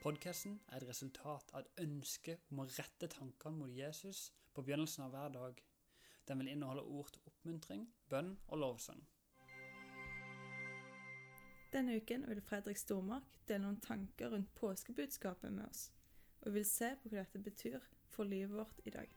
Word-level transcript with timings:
Podkasten 0.00 0.54
er 0.72 0.80
et 0.80 0.88
resultat 0.88 1.50
av 1.52 1.60
et 1.60 1.80
ønske 1.82 2.38
om 2.48 2.62
å 2.62 2.64
rette 2.72 3.04
tankene 3.12 3.58
mot 3.58 3.72
Jesus 3.76 4.30
på 4.56 4.64
begynnelsen 4.64 5.04
av 5.04 5.12
hver 5.12 5.34
dag. 5.34 5.60
Den 6.24 6.40
vil 6.40 6.48
inneholde 6.48 6.86
ord 6.88 7.10
til 7.12 7.26
oppmuntring, 7.28 7.84
bønn 8.08 8.32
og 8.48 8.62
lovsang. 8.62 9.04
Denne 11.74 12.00
uken 12.00 12.24
vil 12.32 12.40
Fredrik 12.40 12.80
Stormark 12.80 13.36
dele 13.44 13.66
noen 13.66 13.80
tanker 13.84 14.32
rundt 14.32 14.54
påskebudskapet 14.56 15.52
med 15.52 15.68
oss, 15.68 15.90
og 16.40 16.54
vi 16.54 16.62
vil 16.62 16.70
se 16.72 16.94
på 17.02 17.12
hva 17.12 17.20
dette 17.20 17.44
betyr 17.44 17.92
for 18.08 18.24
livet 18.24 18.56
vårt 18.56 18.80
i 18.88 18.96
dag. 18.96 19.12